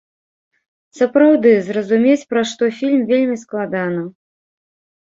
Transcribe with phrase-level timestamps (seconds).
[0.99, 4.01] Сапраўды, зразумець пра што фільм, вельмі складана.